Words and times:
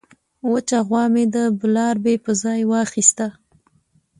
وچه 0.51 0.79
غوا 0.87 1.03
مې 1.13 1.23
د 1.35 1.37
بلاربې 1.59 2.15
په 2.25 2.31
ځای 2.43 2.61
واخیسته. 2.71 3.27